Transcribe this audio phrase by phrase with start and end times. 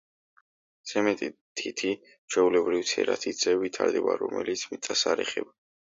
[0.91, 1.29] ზედმეტი
[1.61, 5.59] თითი ჩვეულებრივ ცერა თითზე ვითარდება, რომელიც მიწას არც ეხება.